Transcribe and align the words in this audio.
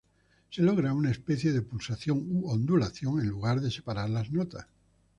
Se 0.49 0.63
logra 0.63 0.95
una 0.95 1.11
especie 1.11 1.51
de 1.53 1.61
pulsación 1.61 2.25
u 2.27 2.49
ondulación, 2.49 3.19
en 3.19 3.27
lugar 3.27 3.61
de 3.61 3.69
separar 3.69 4.09
las 4.09 4.31
notas. 4.31 4.65